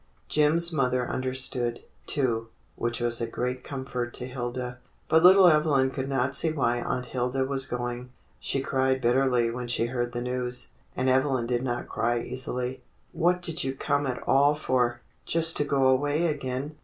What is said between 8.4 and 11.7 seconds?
cried bitterly when she heard the news, and Evelyn did